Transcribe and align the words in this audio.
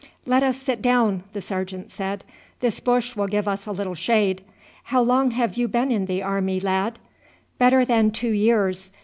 "Let 0.25 0.41
us 0.41 0.57
sit 0.57 0.81
down," 0.81 1.21
the 1.33 1.43
sergeant 1.43 1.91
said; 1.91 2.23
"this 2.59 2.79
bush 2.79 3.15
will 3.15 3.27
give 3.27 3.47
us 3.47 3.67
a 3.67 3.71
little 3.71 3.93
shade. 3.93 4.41
How 4.85 4.99
long 4.99 5.29
have 5.29 5.57
you 5.57 5.67
been 5.67 5.91
in 5.91 6.07
the 6.07 6.23
army, 6.23 6.59
lad?" 6.59 6.97
"Better 7.59 7.85
than 7.85 8.09
two 8.09 8.31
years. 8.31 8.89